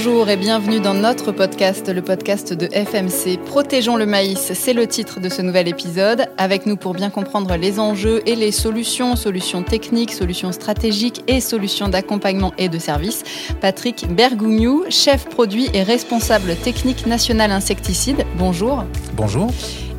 [0.00, 3.36] Bonjour et bienvenue dans notre podcast, le podcast de FMC.
[3.44, 6.26] Protégeons le maïs, c'est le titre de ce nouvel épisode.
[6.38, 11.40] Avec nous pour bien comprendre les enjeux et les solutions, solutions techniques, solutions stratégiques et
[11.40, 13.24] solutions d'accompagnement et de service,
[13.60, 18.24] Patrick Bergougnou, chef produit et responsable technique national insecticide.
[18.36, 18.84] Bonjour.
[19.14, 19.50] Bonjour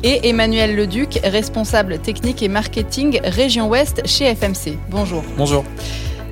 [0.02, 4.78] et Emmanuel Leduc, responsable technique et marketing région Ouest chez FMC.
[4.88, 5.22] Bonjour.
[5.36, 5.62] Bonjour.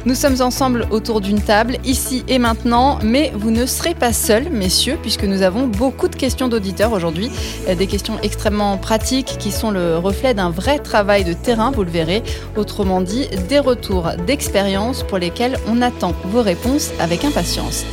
[0.06, 4.48] Nous sommes ensemble autour d'une table, ici et maintenant, mais vous ne serez pas seuls,
[4.48, 7.30] messieurs, puisque nous avons beaucoup de questions d'auditeurs aujourd'hui,
[7.68, 11.82] euh, des questions extrêmement pratiques qui sont le reflet d'un vrai travail de terrain, vous
[11.82, 12.22] le verrez,
[12.56, 17.84] autrement dit, des retours d'expérience pour lesquels on attend vos réponses avec impatience.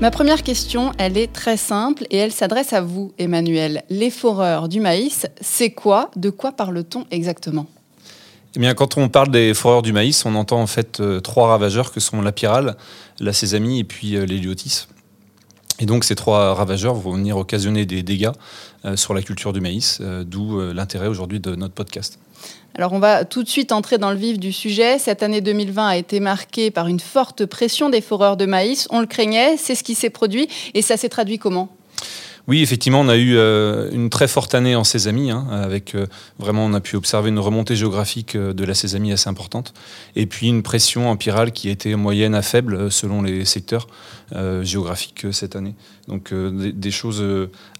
[0.00, 3.82] Ma première question, elle est très simple et elle s'adresse à vous, Emmanuel.
[3.88, 6.10] Les foreurs du maïs, c'est quoi?
[6.16, 7.66] De quoi parle-t-on exactement?
[8.58, 11.46] Eh bien, quand on parle des foreurs du maïs, on entend en fait euh, trois
[11.46, 12.76] ravageurs que sont la pyrale,
[13.20, 14.88] la sésamie et puis euh, l'héliotis.
[15.78, 18.32] Et donc ces trois ravageurs vont venir occasionner des dégâts
[18.84, 22.18] euh, sur la culture du maïs, d'où l'intérêt aujourd'hui de notre podcast.
[22.74, 24.98] Alors on va tout de suite entrer dans le vif du sujet.
[24.98, 28.88] Cette année 2020 a été marquée par une forte pression des foreurs de maïs.
[28.90, 31.68] On le craignait, c'est ce qui s'est produit et ça s'est traduit comment?
[32.48, 36.06] Oui, effectivement, on a eu euh, une très forte année en sésamie, hein, avec euh,
[36.38, 39.74] vraiment, on a pu observer une remontée géographique euh, de la sésamie assez importante,
[40.16, 43.86] et puis une pression empirale qui été moyenne à faible selon les secteurs
[44.62, 45.74] géographiques cette année.
[46.06, 47.24] Donc des, choses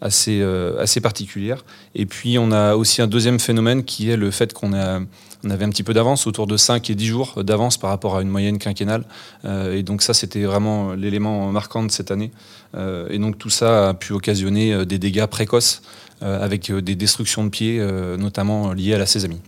[0.01, 0.43] assez,
[0.79, 1.63] assez particulières.
[1.95, 5.01] Et puis on a aussi un deuxième phénomène qui est le fait qu'on a
[5.45, 8.17] on avait un petit peu d'avance, autour de 5 et 10 jours d'avance par rapport
[8.17, 9.05] à une moyenne quinquennale.
[9.45, 12.33] Euh, et donc ça, c'était vraiment l'élément marquant de cette année.
[12.77, 15.83] Euh, et donc tout ça a pu occasionner euh, des dégâts précoces
[16.21, 17.81] avec des destructions de pieds,
[18.19, 19.41] notamment liées à la sésamie.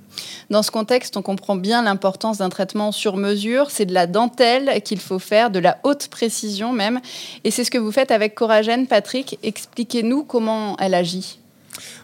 [0.51, 3.73] Dans ce contexte, on comprend bien l'importance d'un traitement sur mesure.
[3.73, 7.01] C'est de la dentelle qu'il faut faire, de la haute précision même.
[7.43, 9.37] Et c'est ce que vous faites avec Coragène, Patrick.
[9.43, 11.40] Expliquez-nous comment elle agit.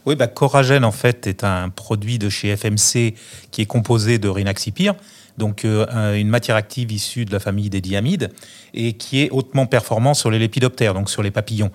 [0.05, 3.15] Oui, bah, Coragène, en fait, est un produit de chez FMC
[3.51, 4.95] qui est composé de Rynaxypyr,
[5.39, 8.31] donc euh, une matière active issue de la famille des diamides,
[8.75, 11.71] et qui est hautement performant sur les lépidoptères, donc sur les papillons.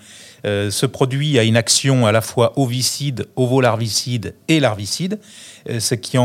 [0.46, 5.20] Euh, ce produit a une action à la fois ovicide, ovolarvicide et larvicide,
[5.70, 6.18] euh, ce qui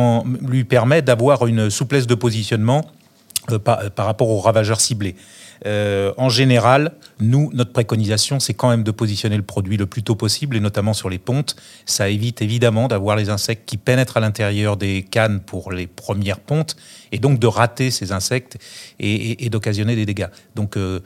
[0.43, 2.91] lui permet d'avoir une souplesse de positionnement
[3.64, 5.14] par rapport aux ravageurs ciblés.
[5.65, 10.03] Euh, en général, nous, notre préconisation, c'est quand même de positionner le produit le plus
[10.03, 11.56] tôt possible, et notamment sur les pontes.
[11.87, 16.41] Ça évite évidemment d'avoir les insectes qui pénètrent à l'intérieur des cannes pour les premières
[16.41, 16.77] pontes,
[17.12, 18.59] et donc de rater ces insectes
[18.99, 20.28] et, d'occasionner des dégâts.
[20.55, 21.00] Donc, euh,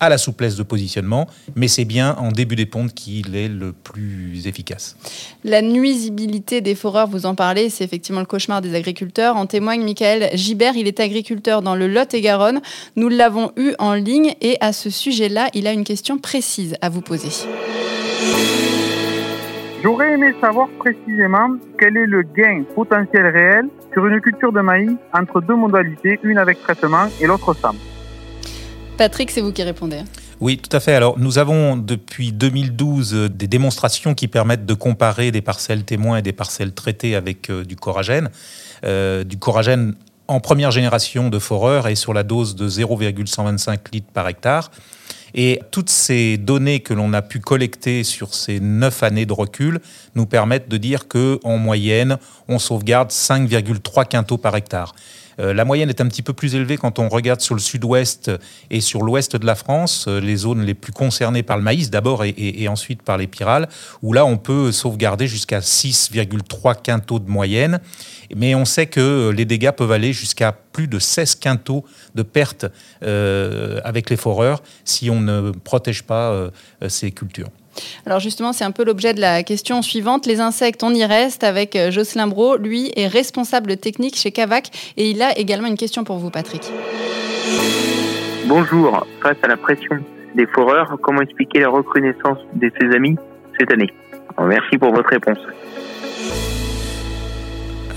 [0.00, 3.72] à la souplesse de positionnement, mais c'est bien en début des pontes qu'il est le
[3.72, 4.96] plus efficace.
[5.44, 9.36] La nuisibilité des foreurs, vous en parlez, c'est effectivement le cauchemar des agriculteurs.
[9.36, 12.60] En témoigne Michael Gibert, il est agriculteur dans le Lot-et-Garonne.
[12.96, 16.88] Nous l'avons eu en ligne et à ce sujet-là, il a une question précise à
[16.88, 17.28] vous poser.
[19.82, 21.48] J'aurais aimé savoir précisément
[21.78, 26.38] quel est le gain potentiel réel sur une culture de maïs entre deux modalités, une
[26.38, 27.74] avec traitement et l'autre sans.
[28.96, 30.00] Patrick, c'est vous qui répondez.
[30.40, 30.94] Oui, tout à fait.
[30.94, 36.18] Alors, nous avons depuis 2012 euh, des démonstrations qui permettent de comparer des parcelles témoins
[36.18, 38.30] et des parcelles traitées avec euh, du coragène.
[38.84, 39.94] Euh, du coragène
[40.28, 44.70] en première génération de foreur et sur la dose de 0,125 litres par hectare.
[45.34, 49.80] Et toutes ces données que l'on a pu collecter sur ces neuf années de recul
[50.14, 52.16] nous permettent de dire que en moyenne,
[52.48, 54.94] on sauvegarde 5,3 quintaux par hectare.
[55.38, 58.30] Euh, la moyenne est un petit peu plus élevée quand on regarde sur le sud-ouest
[58.70, 61.90] et sur l'ouest de la France, euh, les zones les plus concernées par le maïs
[61.90, 63.68] d'abord et, ensuite par les pyrales,
[64.02, 67.80] où là on peut sauvegarder jusqu'à 6,3 quintaux de moyenne.
[68.34, 72.66] Mais on sait que les dégâts peuvent aller jusqu'à plus de 16 quintaux de pertes
[73.02, 76.50] euh, avec les foreurs si on ne protège pas
[76.88, 77.50] ces cultures.
[78.06, 80.26] Alors justement, c'est un peu l'objet de la question suivante.
[80.26, 82.56] Les insectes, on y reste avec euh, Jocelyn Bro.
[82.56, 86.62] Lui est responsable technique chez Cavac et il a également une question pour vous, Patrick.
[88.46, 89.06] Bonjour.
[89.22, 89.96] Face à la pression
[90.34, 93.16] des foreurs, comment expliquer la reconnaissance de ses amis
[93.58, 93.92] cette année?
[94.38, 95.38] Merci pour votre réponse.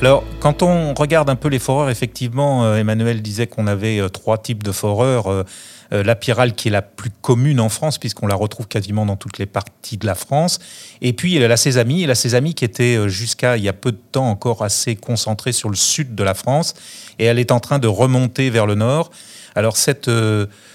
[0.01, 4.07] Alors, quand on regarde un peu les foreurs, effectivement, euh, Emmanuel disait qu'on avait euh,
[4.07, 5.27] trois types de foreurs.
[5.27, 5.43] Euh,
[5.91, 9.39] la pyrale qui est la plus commune en France, puisqu'on la retrouve quasiment dans toutes
[9.39, 10.59] les parties de la France.
[11.01, 14.29] Et puis la sésamie, la sésamie qui était jusqu'à il y a peu de temps
[14.29, 16.75] encore assez concentrée sur le sud de la France,
[17.17, 19.09] et elle est en train de remonter vers le nord.
[19.55, 20.09] Alors cette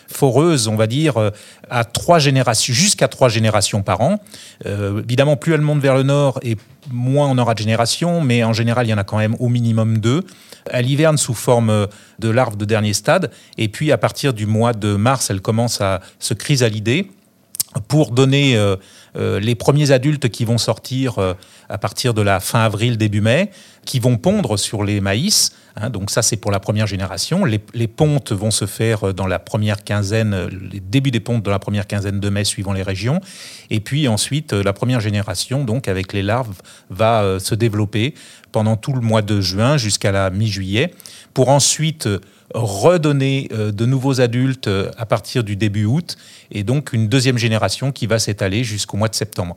[0.08, 1.32] foreuse, on va dire,
[1.70, 4.20] à trois générations, jusqu'à trois générations par an.
[4.64, 6.56] évidemment, plus elle monte vers le nord et
[6.90, 9.48] moins on aura de générations, mais en général, il y en a quand même au
[9.48, 10.22] minimum deux.
[10.70, 11.86] Elle hiverne sous forme
[12.18, 15.80] de larves de dernier stade, et puis à partir du mois de mars, elle commence
[15.80, 17.10] à se chrysalider
[17.88, 18.76] pour donner euh,
[19.16, 21.34] euh, les premiers adultes qui vont sortir euh,
[21.68, 23.50] à partir de la fin avril, début mai,
[23.84, 25.52] qui vont pondre sur les maïs.
[25.76, 25.90] Hein.
[25.90, 27.44] donc ça, c'est pour la première génération.
[27.44, 31.58] Les, pontes vont se faire dans la première quinzaine, les débuts des pontes dans la
[31.58, 33.20] première quinzaine de mai, suivant les régions.
[33.70, 36.60] Et puis ensuite, la première génération, donc avec les larves,
[36.90, 38.14] va se développer
[38.52, 40.92] pendant tout le mois de juin jusqu'à la mi-juillet,
[41.34, 42.08] pour ensuite
[42.54, 46.16] redonner euh, de nouveaux adultes euh, à partir du début août,
[46.50, 49.56] et donc une deuxième génération qui va s'étaler jusqu'au mois de septembre.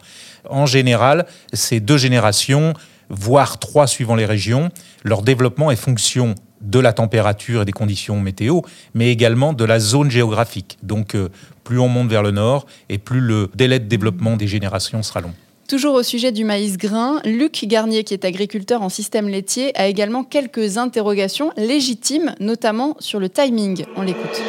[0.50, 2.74] En général, ces deux générations,
[3.10, 4.70] voire trois suivant les régions,
[5.04, 8.62] leur développement est fonction de la température et des conditions météo,
[8.96, 10.80] mais également de la zone géographique.
[10.82, 11.30] Donc euh,
[11.64, 15.22] plus on monte vers le nord, et plus le délai de développement des générations sera
[15.22, 15.34] long.
[15.68, 19.88] Toujours au sujet du maïs grain, Luc Garnier, qui est agriculteur en système laitier, a
[19.88, 23.84] également quelques interrogations légitimes, notamment sur le timing.
[23.98, 24.42] On l'écoute.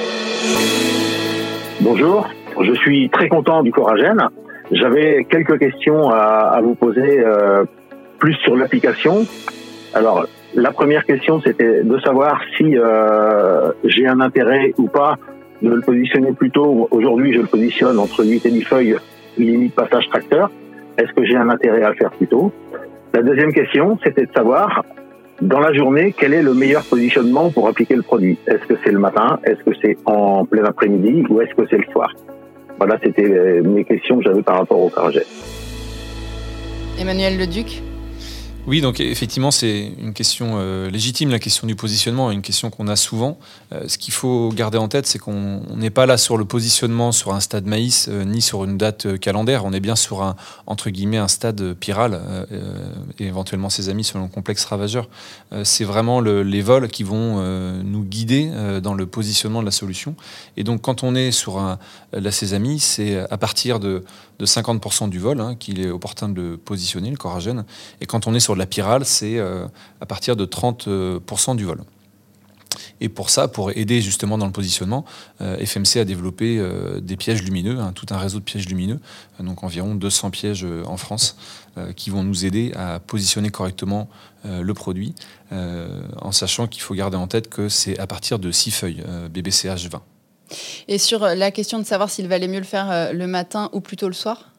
[1.80, 2.28] Bonjour,
[2.60, 4.28] je suis très content du Coragène.
[4.70, 7.64] J'avais quelques questions à, vous poser euh,
[8.20, 9.26] plus sur l'application.
[9.94, 10.24] Alors,
[10.54, 15.16] la première question, c'était de savoir si euh, j'ai un intérêt ou pas
[15.62, 16.86] de le positionner plus tôt.
[16.92, 18.96] Aujourd'hui, je le positionne entre 8 et 10 feuilles,
[19.36, 20.48] limite passage tracteur.
[20.98, 22.52] Est-ce que j'ai un intérêt à le faire plus tôt
[23.14, 24.84] La deuxième question, c'était de savoir,
[25.40, 28.90] dans la journée, quel est le meilleur positionnement pour appliquer le produit Est-ce que c'est
[28.90, 32.12] le matin Est-ce que c'est en plein après-midi Ou est-ce que c'est le soir
[32.78, 35.22] Voilà, c'était mes questions que j'avais par rapport au caragène.
[37.00, 37.82] Emmanuel Leduc
[38.68, 42.86] oui, donc effectivement, c'est une question euh, légitime, la question du positionnement, une question qu'on
[42.86, 43.38] a souvent.
[43.72, 47.10] Euh, ce qu'il faut garder en tête, c'est qu'on n'est pas là sur le positionnement
[47.10, 49.64] sur un stade maïs, euh, ni sur une date calendaire.
[49.64, 50.36] On est bien sur un,
[50.66, 52.20] entre guillemets, un stade piral,
[53.18, 55.08] et éventuellement ses amis selon le complexe ravageur.
[55.64, 57.40] c'est vraiment les vols qui vont
[57.82, 58.50] nous guider
[58.82, 60.14] dans le positionnement de la solution.
[60.58, 61.78] Et donc, quand on est sur un,
[62.12, 64.04] la sésame, c'est à partir de,
[64.44, 67.64] 50% du vol hein, qu'il est opportun de positionner, le coragène.
[68.00, 69.66] Et quand on est sur la pyrale, c'est euh,
[70.00, 71.82] à partir de 30% du vol.
[73.00, 75.04] Et pour ça, pour aider justement dans le positionnement,
[75.40, 79.00] euh, FMC a développé euh, des pièges lumineux, hein, tout un réseau de pièges lumineux,
[79.40, 81.36] donc environ 200 pièges en France,
[81.94, 84.08] qui vont nous aider à positionner correctement
[84.44, 85.14] le produit,
[85.52, 89.88] en sachant qu'il faut garder en tête que c'est à partir de 6 feuilles BBCH
[89.88, 90.02] 20.
[90.88, 94.08] Et sur la question de savoir s'il valait mieux le faire le matin ou plutôt
[94.08, 94.50] le soir?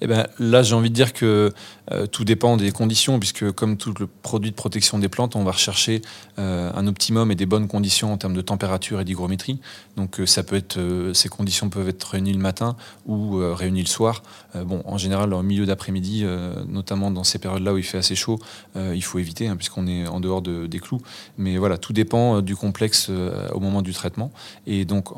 [0.00, 1.52] Eh ben, là, j'ai envie de dire que
[1.90, 5.44] euh, tout dépend des conditions, puisque comme tout le produit de protection des plantes, on
[5.44, 6.02] va rechercher
[6.38, 9.60] euh, un optimum et des bonnes conditions en termes de température et d'hygrométrie.
[9.96, 10.78] Donc, euh, ça peut être,
[11.12, 12.76] ces conditions peuvent être réunies le matin
[13.06, 14.22] ou réunies le soir.
[14.54, 16.24] en général, en milieu d'après-midi,
[16.68, 18.38] notamment dans ces périodes-là où il fait assez chaud,
[18.76, 21.00] il faut éviter, hein, puisqu'on est en dehors des clous.
[21.36, 24.32] Mais voilà, tout dépend du complexe au moment du traitement.
[24.66, 25.16] Et donc,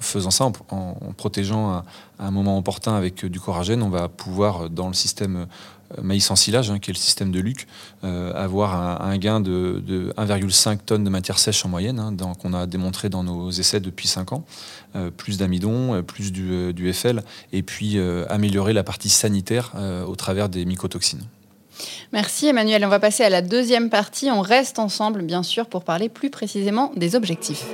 [0.00, 1.84] faisant ça, en, protégeant à,
[2.18, 5.46] un moment opportun avec euh, du coragène, on va pouvoir, euh, dans le système
[5.96, 7.66] euh, maïs ensilage, hein, qui est le système de Luc,
[8.02, 13.08] avoir un, gain de, 1,5 tonnes de matière sèche en moyenne, hein, qu'on a démontré
[13.08, 14.44] dans nos essais depuis 5 ans,
[15.16, 17.22] plus d'amidon, plus du, FL,
[17.54, 17.98] et puis
[18.28, 19.72] améliorer la partie sanitaire
[20.06, 21.24] au travers des mycotoxines.
[22.12, 22.84] Merci Emmanuel.
[22.84, 24.30] On va passer à la deuxième partie.
[24.30, 27.64] On reste ensemble, bien sûr, pour parler plus précisément des objectifs.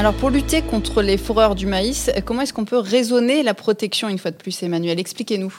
[0.00, 4.08] Alors pour lutter contre les fourreurs du maïs, comment est-ce qu'on peut raisonner la protection
[4.08, 4.98] une fois de plus, Emmanuel?
[4.98, 5.54] Expliquez-nous.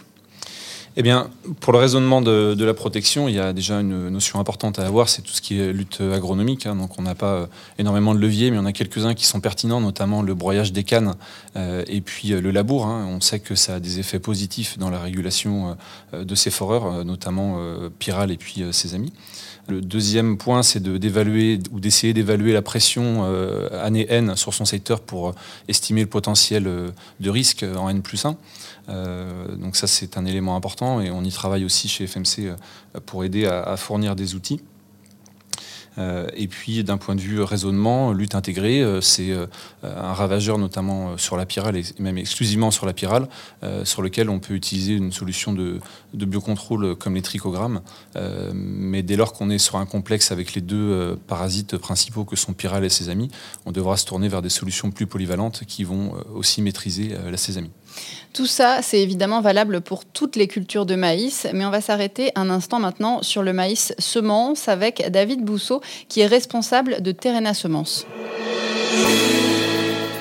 [0.97, 1.29] Eh bien,
[1.59, 5.09] pour le raisonnement de, la protection, il y a déjà une notion importante à avoir,
[5.09, 6.65] c'est tout ce qui est lutte agronomique.
[6.65, 6.75] Hein.
[6.75, 7.45] donc, on n'a pas euh,
[7.77, 11.13] énormément de leviers, mais on a quelques-uns qui sont pertinents, notamment le broyage des cannes
[11.55, 12.87] euh, et puis euh, le labour.
[12.87, 13.07] Hein.
[13.11, 15.77] On sait que ça a des effets positifs dans la régulation
[16.13, 17.59] de ces foreurs, notamment
[17.99, 19.13] Piral et puis ses amis.
[19.67, 24.65] Le deuxième point, c'est d'évaluer ou d'essayer d'évaluer la pression euh, année N sur son
[24.65, 25.35] secteur pour euh,
[25.67, 26.89] estimer le potentiel euh,
[27.19, 28.35] de risque en N plus 1.
[29.57, 32.53] donc ça, c'est un élément important et on y travaille aussi chez FMC
[33.05, 34.61] pour aider à fournir des outils.
[35.97, 39.45] Euh, et puis d'un point de vue raisonnement, lutte intégrée, euh, c'est euh,
[39.83, 43.27] un ravageur notamment sur la pyrale et même exclusivement sur la pyrale,
[43.83, 45.79] sur lequel on peut utiliser une solution de,
[46.13, 47.81] biocontrôle comme les trichogrammes.
[48.53, 52.53] mais dès lors qu'on est sur un complexe avec les deux parasites principaux que sont
[52.53, 53.29] pyrale et sésamie,
[53.65, 57.71] on devra se tourner vers des solutions plus polyvalentes qui vont aussi maîtriser la sésamie.
[58.33, 62.31] Tout ça, c'est évidemment valable pour toutes les cultures de maïs, mais on va s'arrêter
[62.35, 67.53] un instant maintenant sur le maïs semence avec David Bousseau, qui est responsable de Terrena
[67.53, 68.07] Semences.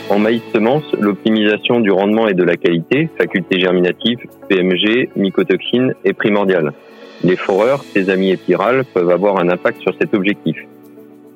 [0.08, 6.14] En maïs semence, l'optimisation du rendement et de la qualité, faculté germinative, PMG, mycotoxines, est
[6.14, 6.72] primordiale.
[7.22, 10.56] Les foreurs, ses amis épirales peuvent avoir un impact sur cet objectif.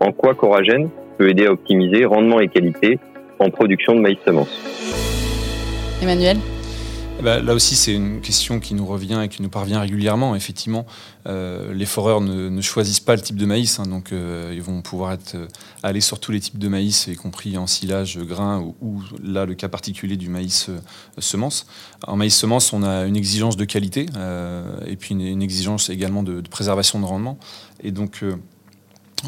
[0.01, 0.89] En quoi Coragène
[1.19, 2.99] peut aider à optimiser rendement et qualité
[3.39, 4.94] en production de maïs semence
[6.03, 6.39] Emmanuel
[7.19, 10.35] eh ben, là aussi, c'est une question qui nous revient et qui nous parvient régulièrement.
[10.35, 10.85] Effectivement,
[11.29, 14.83] euh, les foreurs ne, choisissent pas le type de maïs, hein, donc euh, ils vont
[14.83, 15.47] pouvoir être, euh,
[15.85, 19.55] aller sur tous les types de maïs, y compris en silage, grain ou, là le
[19.55, 20.71] cas particulier du maïs
[21.19, 21.67] semence.
[22.07, 24.07] En maïs semence, on a une exigence de qualité
[24.87, 27.39] et puis une, exigence également de, de, préservation de rendement.
[27.83, 28.23] Et donc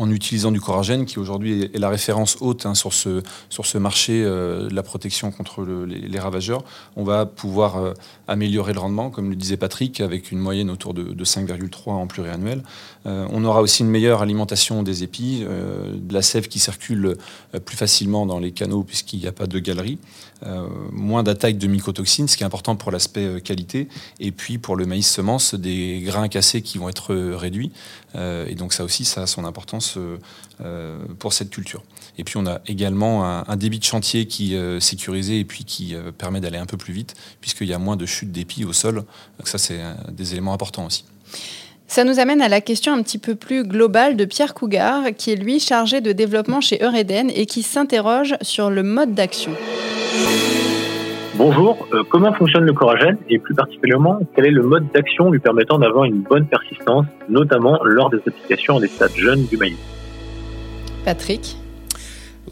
[0.01, 4.69] en utilisant du coragène, qui aujourd'hui est la référence haute hein, sur, ce, marché euh,
[4.69, 6.65] de la protection contre les, ravageurs,
[6.97, 7.93] on va pouvoir euh,
[8.29, 12.63] améliorer le rendement, comme le disait Patrick, avec une moyenne autour de, 5,3 en pluriannuel.
[13.07, 17.17] Euh, on aura aussi une meilleure alimentation des épis, de la sève qui circule
[17.65, 19.99] plus facilement dans les canaux puisqu'il n'y a pas de galerie,
[20.93, 23.89] moins d'attaque de mycotoxines, ce qui est important pour l'aspect qualité,
[24.21, 27.73] et puis pour le maïs semence, des grains cassés qui vont être réduits.
[28.15, 29.86] et donc ça aussi, ça a son importance
[30.65, 31.83] euh, pour cette culture.
[32.17, 35.65] Et puis on a également un, débit de chantier qui est euh, sécurisé et puis
[35.65, 38.65] qui euh, permet d'aller un peu plus vite, puisqu'il y a moins de chutes d'épis
[38.65, 39.05] au sol.
[39.39, 41.05] Donc ça, c'est des éléments importants aussi.
[41.89, 45.31] Ça nous amène à la question un petit peu plus globale de Pierre Cougar, qui
[45.31, 49.53] est lui chargé de développement chez Eureden et qui s'interroge sur le mode d'action.
[51.39, 55.79] Bonjour, comment fonctionne le coragène et plus particulièrement quel est le mode d'action lui permettant
[55.79, 59.77] d'avoir une bonne persistance, notamment lors des applications des stades jeunes du maïs?
[61.05, 61.57] Patrick?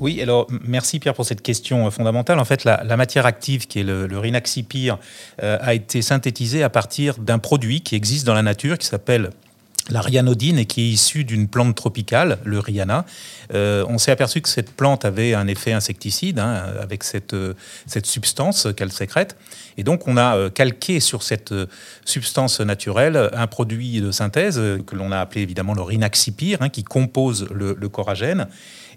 [0.01, 2.39] Oui, alors merci Pierre pour cette question euh, fondamentale.
[2.39, 4.99] En fait, la, matière active, qui est le, le Rinaxipir,
[5.43, 9.31] euh, a été synthétisée à partir d'un produit qui existe dans la nature, qui s'appelle
[9.91, 13.05] la ryanodine et qui est issue d'une plante tropicale, le riana.
[13.53, 17.37] Euh, on s'est aperçu que cette plante avait un effet insecticide hein, avec cette,
[17.87, 19.37] cette substance qu'elle sécrète.
[19.77, 21.53] Et donc on a calqué sur cette
[22.05, 26.85] substance naturelle un produit de synthèse que l'on a appelé évidemment le rinaxipir, hein, qui
[26.85, 28.47] compose le, le coragène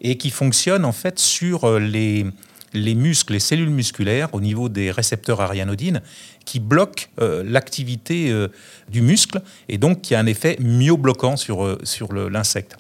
[0.01, 2.25] et qui fonctionne en fait sur euh, les,
[2.73, 6.01] les muscles, les cellules musculaires au niveau des récepteurs arianodines
[6.45, 8.47] qui bloquent euh, l'activité euh,
[8.89, 12.77] du muscle et donc qui a un effet myobloquant sur, sur l'insecte.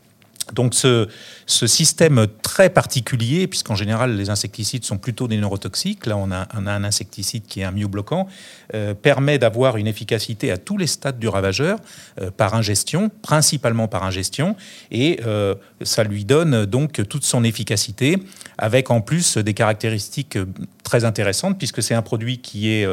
[0.53, 1.07] Donc ce,
[1.45, 6.83] système très particulier, puisqu'en général les insecticides sont plutôt des neurotoxiques, là on a, un
[6.83, 8.27] insecticide qui est un myobloquant,
[8.73, 11.79] euh, permet d'avoir une efficacité à tous les stades du ravageur
[12.21, 14.55] euh, par ingestion, principalement par ingestion,
[14.91, 18.17] et euh, ça lui donne donc toute son efficacité,
[18.57, 20.37] avec en plus des caractéristiques
[20.87, 22.87] très intéressantes, puisque c'est un produit qui est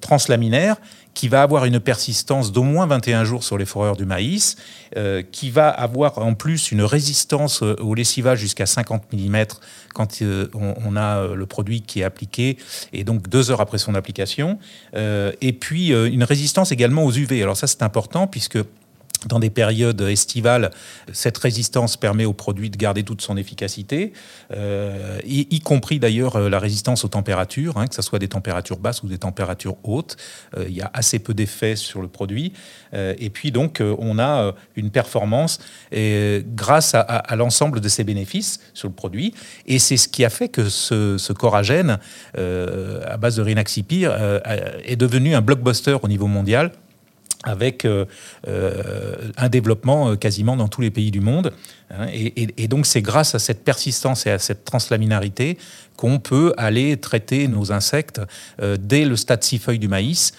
[0.00, 0.76] translaminaire,
[1.16, 4.56] qui va avoir une persistance d'au moins 21 jours sur les foreurs du maïs,
[4.96, 9.44] euh, qui va avoir en plus une résistance euh, au lessivage jusqu'à 50 mm
[9.94, 12.58] quand euh, on, a le produit qui est appliqué,
[12.92, 14.58] et donc deux heures après son application,
[14.94, 17.42] et puis une résistance également aux UV.
[17.42, 18.58] Alors ça c'est important puisque
[19.24, 20.70] dans des périodes estivales,
[21.12, 24.12] cette résistance permet au produit de garder toute son efficacité,
[24.52, 28.78] euh, y, compris d'ailleurs euh, la résistance aux températures, hein, que ce soit des températures
[28.78, 30.16] basses ou des températures hautes.
[30.56, 32.52] Euh, il y a assez peu d'effets sur le produit.
[32.92, 35.58] et puis donc, on a une performance
[35.92, 39.34] grâce à, l'ensemble de ces bénéfices sur le produit.
[39.66, 41.98] Et c'est ce qui a fait que ce, coragène,
[42.34, 44.12] à base de Rinaxipir,
[44.84, 46.72] est devenu un blockbuster au niveau mondial
[47.46, 48.04] avec euh,
[48.48, 51.52] euh, un développement euh, quasiment dans tous les pays du monde.
[51.90, 52.08] Hein.
[52.12, 55.56] et, donc c'est grâce à cette persistance et à cette translaminarité
[55.94, 58.20] qu'on peut aller traiter nos insectes
[58.60, 60.32] dès le stade six feuilles du maïs,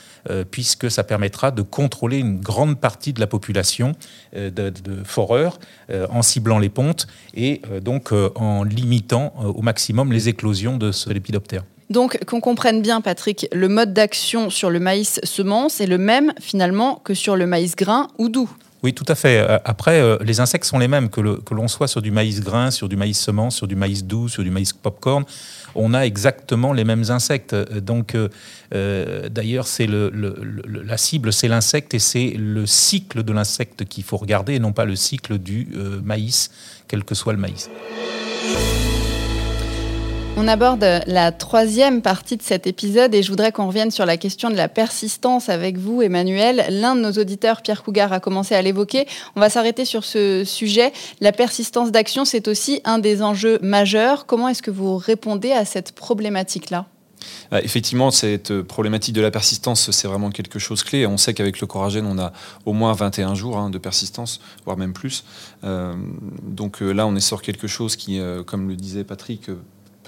[0.52, 3.94] puisque ça permettra de contrôler une grande partie de la population
[4.36, 5.58] de, de, foreurs
[6.10, 11.64] en ciblant les pontes et donc en limitant au maximum les éclosions de ce lépidoptère.
[11.90, 16.34] Donc, qu'on comprenne bien, Patrick, le mode d'action sur le maïs semence est le même
[16.40, 18.50] finalement que sur le maïs grain ou doux.
[18.84, 19.40] Oui, tout à fait.
[19.40, 22.70] Euh, après, euh, les insectes sont les mêmes, que, l'on soit sur du maïs grain,
[22.70, 25.24] sur du maïs semence, sur du maïs doux, sur du maïs popcorn.
[25.74, 27.54] On a exactement les mêmes insectes.
[27.54, 28.16] Euh, donc,
[28.72, 34.56] d'ailleurs, c'est la cible, c'est l'insecte et c'est le cycle de l'insecte qu'il faut regarder
[34.56, 35.70] et non pas le cycle du
[36.04, 36.52] maïs,
[36.88, 37.70] quel que soit le maïs.
[40.40, 44.18] On aborde la troisième partie de cet épisode et je voudrais qu'on revienne sur la
[44.18, 46.64] question de la persistance avec vous, Emmanuel.
[46.70, 49.08] L'un de nos auditeurs, Pierre Cougar, a commencé à l'évoquer.
[49.36, 50.94] On va s'arrêter sur ce sujet.
[51.22, 54.28] La persistance d'action, c'est aussi un des enjeux majeurs.
[54.28, 56.86] Comment est-ce que vous répondez à cette problématique-là?
[57.50, 61.08] Bah, effectivement, cette problématique de la persistance, c'est vraiment quelque chose clé.
[61.08, 62.32] On sait qu'avec le coragène, on a
[62.66, 65.24] au moins 21 jours hein, de persistance, voire même plus.
[65.64, 65.96] Euh,
[66.44, 69.50] donc euh, là, on est sur quelque chose qui, euh, comme le disait Patrick,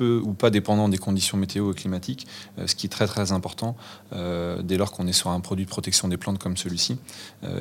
[0.01, 2.27] ou pas dépendant des conditions météo et climatiques,
[2.65, 3.75] ce qui est très très important
[4.11, 6.97] dès lors qu'on est sur un produit de protection des plantes comme celui-ci,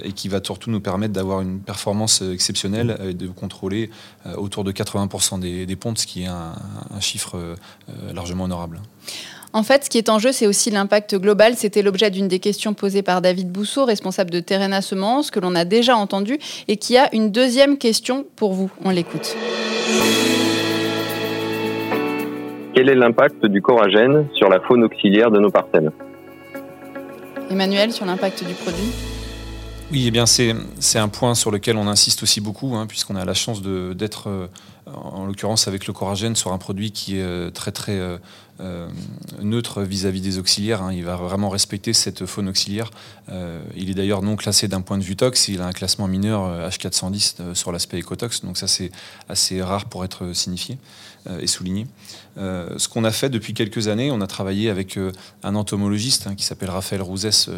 [0.02, 3.90] et qui va surtout nous permettre d'avoir une performance exceptionnelle et de contrôler
[4.36, 6.54] autour de 80% des, pontes, ce qui est un
[7.00, 7.56] chiffre
[8.12, 8.80] largement honorable.
[9.52, 11.56] En fait, ce qui est en jeu, c'est aussi l'impact global.
[11.56, 15.54] C'était l'objet d'une des questions posées par David Bousseau, responsable de Terrena Semences, que l'on
[15.54, 18.70] a déjà entendu, et qui a une deuxième question pour vous.
[18.84, 19.36] On l'écoute.
[22.78, 25.90] Quel est l'impact du coragène sur la faune auxiliaire de nos parcelles
[27.50, 28.92] Emmanuel, sur l'impact du produit
[29.90, 30.52] oui, eh bien c'est
[30.98, 34.46] un point sur lequel on insiste aussi beaucoup, hein, puisqu'on a la chance d'être, euh,
[34.86, 38.18] en l'occurrence avec le coragène, sur un produit qui est euh, très très euh,
[38.60, 38.88] euh,
[39.40, 40.82] neutre vis-à-vis des auxiliaires.
[40.82, 40.92] Hein.
[40.92, 42.90] Il va vraiment respecter cette faune auxiliaire.
[43.28, 45.46] Euh, il est d'ailleurs non classé d'un point de vue tox.
[45.46, 48.44] Il a un classement mineur H410 euh, sur l'aspect écotox.
[48.44, 48.90] Donc ça, c'est
[49.28, 50.78] assez rare pour être signifié
[51.42, 51.86] et souligné.
[52.38, 54.98] ce qu'on a fait depuis quelques années, on a travaillé avec
[55.42, 57.50] un entomologiste hein, qui s'appelle Raphaël Rouzès,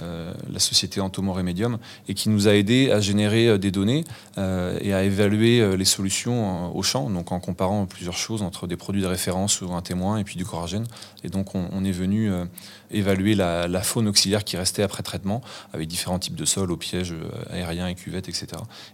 [0.00, 1.76] la société Entomo Remedium,
[2.08, 4.04] et qui nous a aidé à générer des données
[4.38, 9.02] et à évaluer les solutions au champ, donc en comparant plusieurs choses entre des produits
[9.02, 10.86] de référence ou un témoin du coragène.
[11.24, 12.44] Et donc on, est venu euh,
[12.90, 15.40] évaluer la, faune auxiliaire qui restait après traitement,
[15.72, 18.46] avec différents types de sols, au piège euh, aérien et cuvettes, etc.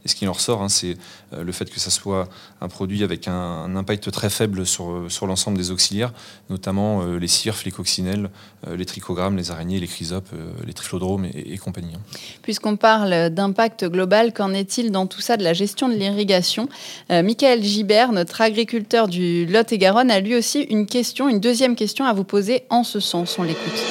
[0.04, 0.96] Et ce qui en ressort, hein, c'est
[1.32, 2.28] euh, le fait que ça soit
[2.60, 6.12] un produit avec un, impact très faible sur, sur l'ensemble des auxiliaires,
[6.50, 8.30] notamment les cires, les coccinelles,
[8.68, 10.30] les trichogrammes, les araignées, les chrysopes,
[10.66, 11.94] les triflodromes et, compagnie.
[11.94, 12.18] Hein.
[12.42, 16.68] Puisqu'on parle d'impact global, qu'en est-il dans tout ça de la gestion de l'irrigation?
[17.10, 22.12] Michael Gibert, notre agriculteur du Lot-et-Garonne, a lui aussi une question, une deuxième question à
[22.12, 23.38] vous poser en ce sens.
[23.38, 23.84] On l'écoute.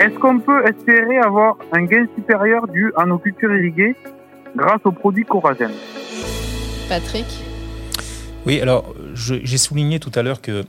[0.00, 3.96] Est-ce qu'on peut espérer avoir un gain supérieur dû à nos cultures irriguées
[4.54, 5.72] grâce aux produits Coragène
[6.88, 7.26] Patrick?
[8.44, 10.64] Oui, alors j'ai souligné tout à l'heure que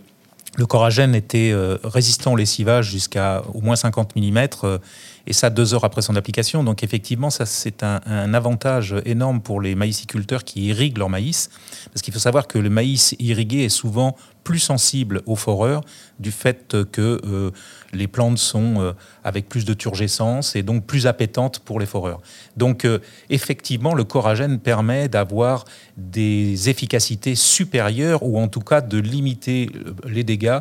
[0.57, 4.79] le coragène était euh, résistant au lessivage jusqu'à au moins 50 mm, euh,
[5.27, 6.63] et ça deux heures après son application.
[6.63, 11.49] Donc effectivement, ça c'est un, avantage énorme pour les maïsiculteurs qui irriguent leur maïs,
[11.91, 15.81] parce qu'il faut savoir que le maïs irrigué est souvent plus sensible aux foreurs
[16.19, 17.51] du fait que euh,
[17.91, 18.93] les plantes sont euh,
[19.25, 22.21] avec plus de turgescence et donc plus appétantes pour les foreurs.
[22.55, 22.99] Donc euh,
[23.29, 25.65] effectivement, le coragène permet d'avoir
[25.97, 29.69] des efficacités supérieures ou en tout cas de limiter
[30.05, 30.59] les dégâts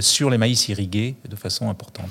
[0.00, 2.10] sur les maïs irrigués de façon importante.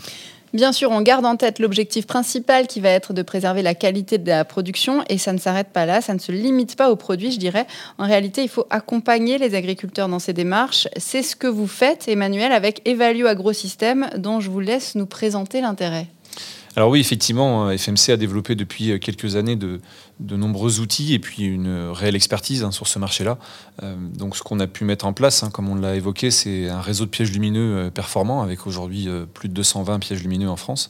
[0.55, 4.17] Bien sûr, on garde en tête l'objectif principal qui va être de préserver la qualité
[4.17, 6.95] de la production et ça ne s'arrête pas là, ça ne se limite pas aux
[6.95, 7.67] produits, je dirais.
[7.97, 10.87] En réalité, il faut accompagner les agriculteurs dans ces démarches.
[10.95, 15.59] C'est ce que vous faites, Emmanuel, avec Evalue Agrosystème, dont je vous laisse nous présenter
[15.59, 16.07] l'intérêt.
[16.77, 19.79] Alors oui, effectivement, euh, FMC a développé depuis euh, quelques années de,
[20.19, 23.37] nombreux outils et puis une réelle expertise hein, sur ce marché-là.
[23.83, 26.67] Euh, donc ce qu'on a pu mettre en place, hein, comme on l'a évoqué, c'est
[26.67, 30.89] un réseau de pièges lumineux performant avec aujourd'hui plus de 220 pièges lumineux en France,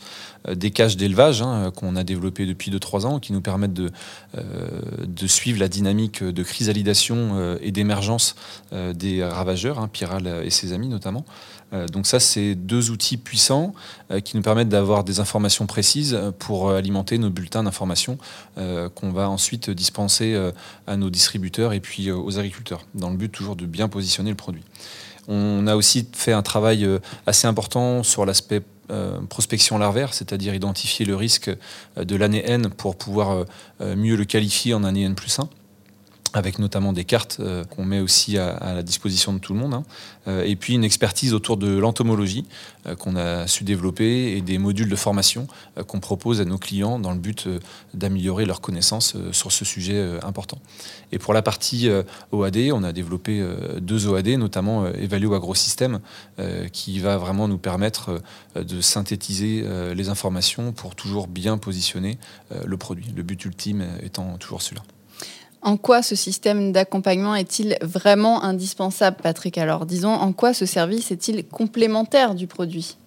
[0.52, 3.92] des cages d'élevage hein, qu'on a développé depuis 2-3 ans qui nous permettent de,
[4.36, 8.36] de suivre la dynamique de chrysalidation et d'émergence
[8.72, 11.26] des ravageurs, Piral et ses amis notamment.
[11.74, 13.74] Euh, donc ça, c'est deux outils puissants
[14.12, 18.18] euh, qui nous permettent d'avoir des informations précises pour euh, alimenter nos bulletins d'information
[18.96, 20.40] qu'on va ensuite dispenser
[20.88, 24.36] à nos distributeurs et puis aux agriculteurs, dans le but toujours de bien positionner le
[24.36, 24.64] produit.
[25.28, 26.88] On a aussi fait un travail
[27.26, 28.62] assez important sur l'aspect
[29.30, 31.52] prospection larvaire, c'est-à-dire identifier le risque
[31.98, 33.46] de l'année N pour pouvoir
[33.82, 35.50] mieux le qualifier en année N plus 1
[36.36, 39.74] avec notamment des cartes euh, qu'on met aussi à, la disposition de tout le monde,
[39.74, 39.84] hein.
[40.28, 42.46] euh, et puis une expertise autour de l'entomologie
[42.88, 45.48] euh, qu'on a su développer et des modules de formation
[45.88, 47.48] qu'on propose à nos clients dans le but
[47.94, 50.60] d'améliorer leurs connaissances sur ce sujet important.
[51.12, 51.90] Et pour la partie
[52.32, 53.46] OAD, on a développé
[53.80, 56.00] deux OAD, notamment Evalue Agrosystème,
[56.72, 58.22] qui va vraiment nous permettre
[58.56, 62.18] de synthétiser les informations pour toujours bien positionner
[62.66, 63.08] le produit.
[63.16, 64.84] Le but ultime étant toujours celui-là.
[65.66, 69.58] En quoi ce système d'accompagnement est-il vraiment indispensable, Patrick?
[69.58, 72.98] Alors, disons, en quoi ce service est-il complémentaire du produit?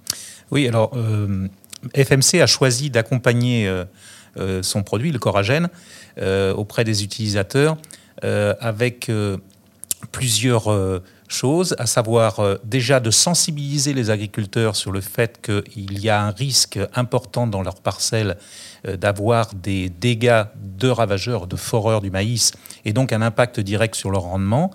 [0.51, 1.47] Oui, alors, euh,
[1.95, 3.85] FMC a choisi d'accompagner euh,
[4.39, 5.69] euh, son produit, le Coragène,
[6.57, 7.77] auprès des utilisateurs
[8.23, 9.09] avec
[10.11, 16.21] plusieurs choses, à savoir déjà de sensibiliser les agriculteurs sur le fait qu'il y a
[16.21, 20.45] un risque important dans leurs parcelles euh, d'avoir des dégâts
[20.79, 22.53] de ravageurs, de foreurs du maïs,
[22.85, 24.71] et donc un impact direct sur leur rendement.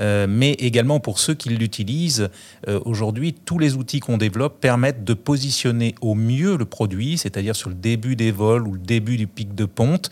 [0.00, 2.28] Euh, mais également pour ceux qui l'utilisent.
[2.84, 7.68] Aujourd'hui, tous les outils qu'on développe permettent de positionner au mieux le produit, c'est-à-dire sur
[7.68, 10.10] le début des vols ou le début du pic de ponte,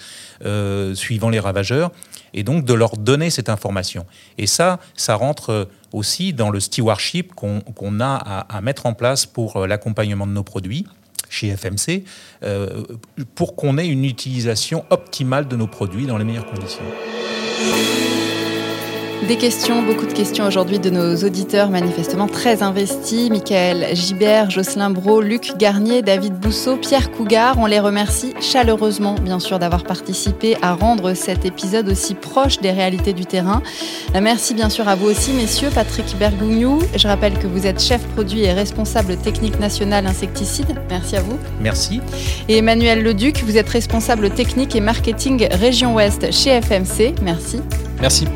[0.94, 1.90] suivant les ravageurs,
[2.34, 4.06] et donc de leur donner cette information.
[4.38, 9.56] Et ça, ça rentre aussi dans le stewardship qu'on a à, mettre en place pour
[9.56, 10.86] euh, l'accompagnement de nos produits
[11.32, 12.04] chez FMC,
[12.44, 12.84] euh,
[13.34, 16.84] pour qu'on ait une utilisation optimale de nos produits dans les meilleures conditions.
[19.28, 23.30] Des questions, beaucoup de questions aujourd'hui de nos auditeurs manifestement très investis.
[23.30, 27.56] Michael Gibert, Jocelyn Bro, Luc Garnier, David Bousseau, Pierre Cougar.
[27.58, 32.72] On les remercie chaleureusement, bien sûr, d'avoir participé à rendre cet épisode aussi proche des
[32.72, 33.62] réalités du terrain.
[34.20, 35.70] Merci bien sûr à vous aussi, messieurs.
[35.72, 40.74] Patrick Bergougnou, je rappelle que vous êtes chef produit et responsable technique national insecticide.
[40.90, 41.38] Merci à vous.
[41.60, 42.00] Merci.
[42.48, 47.14] Et Emmanuel Leduc, vous êtes responsable technique et marketing région Ouest chez FMC.
[47.22, 47.60] Merci.
[48.00, 48.26] Merci.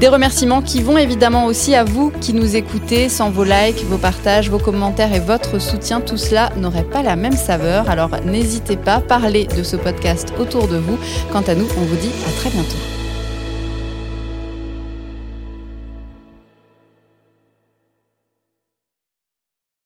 [0.00, 3.10] Des remerciements qui vont évidemment aussi à vous qui nous écoutez.
[3.10, 7.16] Sans vos likes, vos partages, vos commentaires et votre soutien, tout cela n'aurait pas la
[7.16, 7.90] même saveur.
[7.90, 10.98] Alors n'hésitez pas, parlez de ce podcast autour de vous.
[11.30, 12.99] Quant à nous, on vous dit à très bientôt.